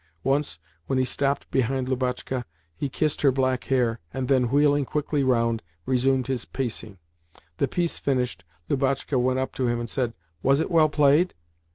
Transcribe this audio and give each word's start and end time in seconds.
Once, 0.23 0.57
when 0.87 0.97
he 0.97 1.05
stopped 1.05 1.47
behind 1.51 1.87
Lubotshka, 1.87 2.43
he 2.75 2.89
kissed 2.89 3.21
her 3.21 3.31
black 3.31 3.65
hair, 3.65 3.99
and 4.11 4.27
then, 4.29 4.49
wheeling 4.49 4.83
quickly 4.83 5.23
round, 5.23 5.61
resumed 5.85 6.25
his 6.25 6.43
pacing. 6.43 6.97
The 7.57 7.67
piece 7.67 7.99
finished, 7.99 8.43
Lubotshka 8.67 9.19
went 9.19 9.37
up 9.37 9.53
to 9.53 9.67
him 9.67 9.79
and 9.79 9.87
said, 9.91 10.15
"Was 10.41 10.59
it 10.59 10.71
well 10.71 10.89
played?" 10.89 11.35